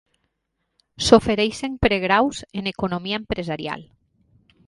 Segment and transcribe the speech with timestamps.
[1.07, 3.87] S'ofereixen pregraus en economia empresarial.